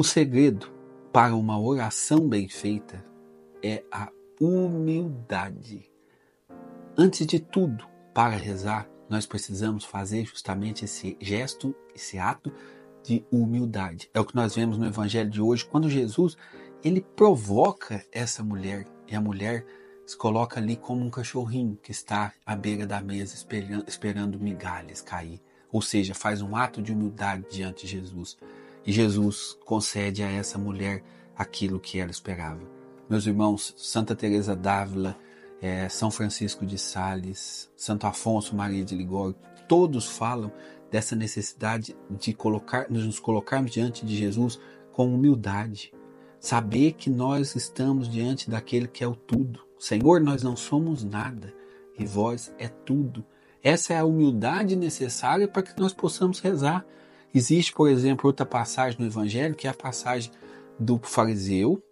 [0.00, 0.70] O segredo
[1.12, 3.04] para uma oração bem feita
[3.60, 4.08] é a
[4.40, 5.90] humildade.
[6.96, 7.84] Antes de tudo,
[8.14, 12.52] para rezar, nós precisamos fazer justamente esse gesto, esse ato
[13.02, 14.08] de humildade.
[14.14, 16.36] É o que nós vemos no evangelho de hoje, quando Jesus
[16.84, 19.66] ele provoca essa mulher e a mulher
[20.06, 25.02] se coloca ali como um cachorrinho que está à beira da mesa esperando, esperando migalhas
[25.02, 25.40] cair.
[25.72, 28.38] Ou seja, faz um ato de humildade diante de Jesus.
[28.88, 31.04] E Jesus concede a essa mulher
[31.36, 32.62] aquilo que ela esperava.
[33.06, 35.14] Meus irmãos, Santa Teresa d'Ávila,
[35.60, 39.36] é, São Francisco de Sales, Santo Afonso Maria de Ligório,
[39.68, 40.50] todos falam
[40.90, 44.58] dessa necessidade de colocar, nos colocarmos diante de Jesus
[44.90, 45.92] com humildade,
[46.40, 49.60] saber que nós estamos diante daquele que é o tudo.
[49.78, 51.52] Senhor, nós não somos nada
[51.98, 53.22] e vós é tudo.
[53.62, 56.86] Essa é a humildade necessária para que nós possamos rezar.
[57.34, 60.30] Existe, por exemplo, outra passagem no Evangelho, que é a passagem
[60.78, 61.82] do fariseu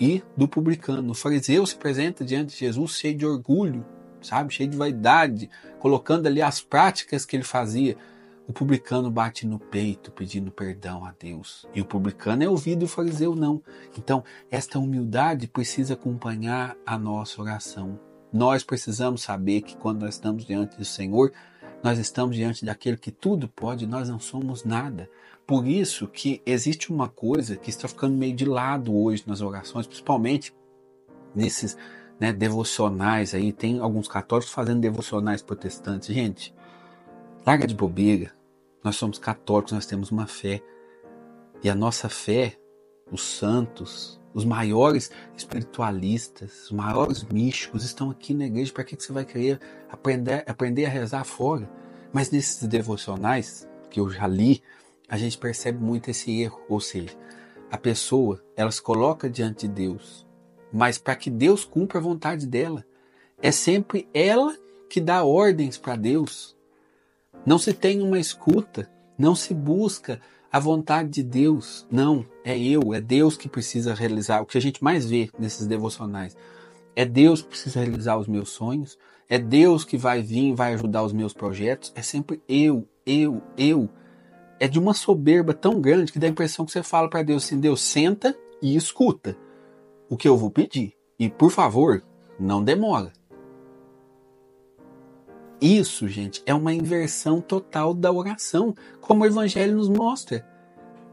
[0.00, 1.10] e do publicano.
[1.10, 3.84] O fariseu se apresenta diante de Jesus cheio de orgulho,
[4.22, 7.96] sabe, cheio de vaidade, colocando ali as práticas que ele fazia.
[8.46, 11.66] O publicano bate no peito pedindo perdão a Deus.
[11.74, 13.62] E o publicano é ouvido e o fariseu não.
[13.96, 17.98] Então, esta humildade precisa acompanhar a nossa oração.
[18.32, 21.32] Nós precisamos saber que quando nós estamos diante do Senhor,
[21.82, 25.10] nós estamos diante daquele que tudo pode, nós não somos nada.
[25.46, 29.86] Por isso que existe uma coisa que está ficando meio de lado hoje nas orações,
[29.86, 30.54] principalmente
[31.34, 31.76] nesses
[32.20, 33.52] né, devocionais aí.
[33.52, 36.14] Tem alguns católicos fazendo devocionais protestantes.
[36.14, 36.54] Gente,
[37.44, 38.32] larga de bobeira.
[38.84, 40.62] Nós somos católicos, nós temos uma fé.
[41.64, 42.56] E a nossa fé,
[43.10, 48.72] os santos, os maiores espiritualistas, os maiores místicos estão aqui na igreja.
[48.72, 51.68] Para que você vai querer aprender, aprender a rezar fora?
[52.12, 54.62] Mas nesses devocionais que eu já li,
[55.08, 56.60] a gente percebe muito esse erro.
[56.68, 57.16] Ou seja,
[57.70, 60.26] a pessoa ela se coloca diante de Deus,
[60.72, 62.84] mas para que Deus cumpra a vontade dela.
[63.40, 64.56] É sempre ela
[64.88, 66.56] que dá ordens para Deus.
[67.44, 70.20] Não se tem uma escuta, não se busca
[70.52, 71.86] a vontade de Deus.
[71.90, 74.42] Não, é eu, é Deus que precisa realizar.
[74.42, 76.36] O que a gente mais vê nesses devocionais
[76.94, 78.98] é Deus que precisa realizar os meus sonhos,
[79.30, 81.90] é Deus que vai vir, vai ajudar os meus projetos.
[81.94, 83.88] É sempre eu, eu, eu.
[84.60, 87.44] É de uma soberba tão grande que dá a impressão que você fala para Deus
[87.44, 89.36] assim: Deus, senta e escuta
[90.10, 90.92] o que eu vou pedir.
[91.18, 92.04] E por favor,
[92.38, 93.10] não demora.
[95.62, 100.44] Isso, gente, é uma inversão total da oração, como o Evangelho nos mostra.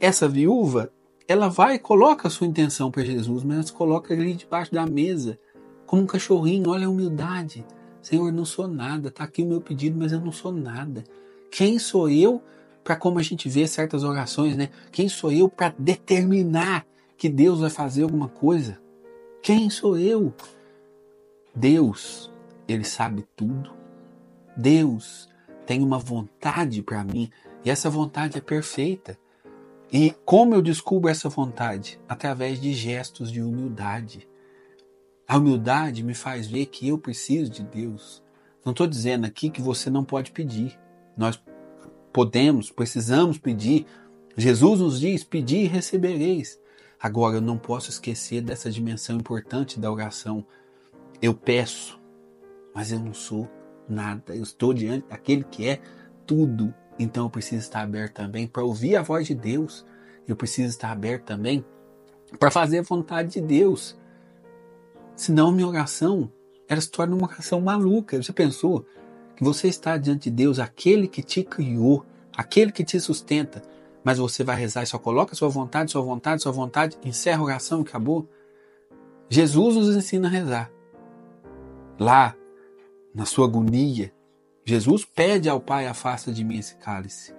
[0.00, 0.90] Essa viúva,
[1.28, 5.38] ela vai e coloca a sua intenção para Jesus, mas coloca ali debaixo da mesa,
[5.84, 6.70] como um cachorrinho.
[6.70, 7.66] Olha a humildade.
[8.00, 11.04] Senhor, não sou nada, está aqui o meu pedido, mas eu não sou nada.
[11.50, 12.42] Quem sou eu
[12.82, 14.70] para como a gente vê certas orações, né?
[14.90, 18.80] Quem sou eu para determinar que Deus vai fazer alguma coisa?
[19.42, 20.32] Quem sou eu?
[21.54, 22.32] Deus,
[22.66, 23.79] ele sabe tudo.
[24.60, 25.26] Deus
[25.64, 27.30] tem uma vontade para mim
[27.64, 29.18] e essa vontade é perfeita.
[29.90, 31.98] E como eu descubro essa vontade?
[32.06, 34.28] Através de gestos de humildade.
[35.26, 38.22] A humildade me faz ver que eu preciso de Deus.
[38.64, 40.78] Não estou dizendo aqui que você não pode pedir.
[41.16, 41.42] Nós
[42.12, 43.86] podemos, precisamos pedir.
[44.36, 46.60] Jesus nos diz: Pedi e recebereis.
[47.00, 50.44] Agora, eu não posso esquecer dessa dimensão importante da oração.
[51.22, 51.98] Eu peço,
[52.74, 53.48] mas eu não sou
[53.92, 54.34] nada.
[54.34, 55.80] Eu estou diante daquele que é
[56.26, 56.74] tudo.
[56.98, 59.84] Então eu preciso estar aberto também para ouvir a voz de Deus.
[60.26, 61.64] Eu preciso estar aberto também
[62.38, 63.98] para fazer a vontade de Deus.
[65.16, 66.30] Senão minha oração
[66.68, 68.22] ela se torna uma oração maluca.
[68.22, 68.86] Você pensou
[69.34, 73.60] que você está diante de Deus, aquele que te criou, aquele que te sustenta,
[74.04, 77.44] mas você vai rezar e só coloca sua vontade, sua vontade, sua vontade, encerra a
[77.44, 78.28] oração e acabou?
[79.28, 80.70] Jesus nos ensina a rezar.
[81.98, 82.36] Lá
[83.14, 84.12] na sua agonia,
[84.64, 87.34] Jesus pede ao Pai: afasta de mim esse cálice,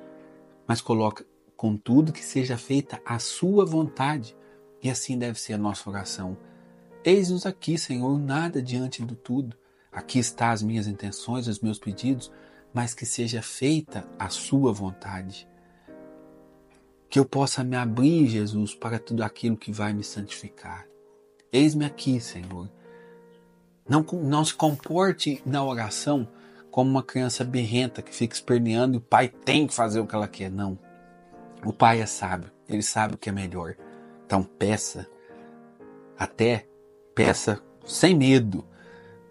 [0.67, 4.35] mas coloca, contudo, que seja feita a sua vontade,
[4.81, 6.37] e assim deve ser a nossa oração.
[7.03, 9.55] Eis-nos aqui, Senhor, nada diante do tudo.
[9.91, 12.31] Aqui está as minhas intenções, os meus pedidos,
[12.73, 15.47] mas que seja feita a sua vontade.
[17.09, 20.87] Que eu possa me abrir, Jesus, para tudo aquilo que vai me santificar.
[21.51, 22.69] Eis-me aqui, Senhor
[23.87, 26.27] não, não se comporte na oração
[26.69, 30.15] como uma criança berrenta que fica esperneando e o pai tem que fazer o que
[30.15, 30.49] ela quer.
[30.49, 30.79] Não.
[31.65, 33.75] O pai é sábio, ele sabe o que é melhor.
[34.25, 35.07] Então peça,
[36.17, 36.67] até
[37.13, 38.65] peça sem medo,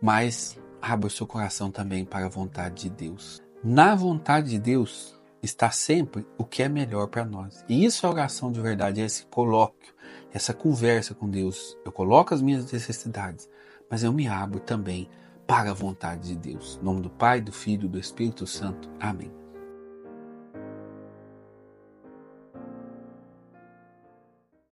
[0.00, 3.42] mas abra o seu coração também para a vontade de Deus.
[3.64, 7.64] Na vontade de Deus está sempre o que é melhor para nós.
[7.68, 9.94] E isso é oração de verdade, é esse colóquio,
[10.32, 11.76] essa conversa com Deus.
[11.84, 13.48] Eu coloco as minhas necessidades,
[13.90, 15.08] mas eu me abro também
[15.46, 16.78] para a vontade de Deus.
[16.80, 18.88] Em nome do Pai, do Filho e do Espírito Santo.
[19.00, 19.39] Amém.